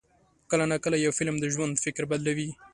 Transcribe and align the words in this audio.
کله 0.49 0.63
ناکله 0.71 0.97
یو 0.99 1.11
فلم 1.17 1.35
د 1.39 1.45
ژوند 1.53 1.81
فکر 1.83 2.03
بدلوي. 2.11 2.49